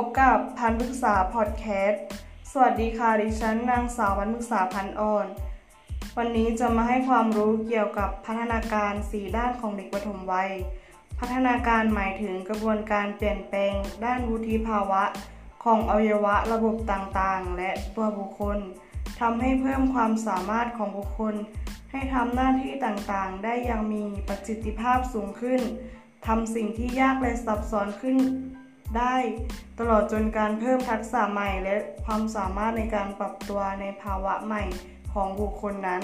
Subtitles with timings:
[0.00, 2.02] บกับพันปรึกษาพอดแคสต์
[2.52, 5.26] สวัสดีค่ะ ดิฉันนางสาวพันปรึกษาพันอ่อน
[6.16, 10.50] วันนี้จะมาให้ความรู้เกี่ยวกับพัฒนาการ 4 ด้านของเด็กปฐมวัย
[11.18, 13.74] พัฒนาการหมายถึงกระบวนการเปลี่ยนแปลง
[14.04, 15.02] ด้านวุฒิภาวะ
[15.64, 18.58] ของอวัยวะระบบต่างๆ และตัวบุคคล
[19.20, 21.34] ทำให้เพิ่มความสามารถของบุคคล
[21.90, 25.60] ให้ทำหน้าที่ต่างๆ ได้อย่างมีประสิทธิภาพสูงขึ้น
[26.26, 28.18] ทำสิ่งที่ยากและซับซ้อนขึ้น
[28.98, 29.16] ได้
[29.78, 34.62] ตลอดจนการเพิ่มทักษะใหม่ และความสามารถในการปรับตัวในภาวะใหม่
[35.12, 36.02] ของบุคคลนั้น